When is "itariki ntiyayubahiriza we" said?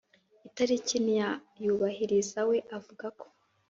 0.47-2.57